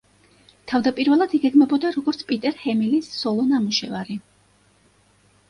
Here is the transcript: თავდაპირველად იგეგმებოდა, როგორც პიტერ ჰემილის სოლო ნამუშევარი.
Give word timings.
თავდაპირველად 0.69 1.35
იგეგმებოდა, 1.39 1.91
როგორც 1.97 2.23
პიტერ 2.33 2.57
ჰემილის 2.63 3.11
სოლო 3.19 3.47
ნამუშევარი. 3.53 4.19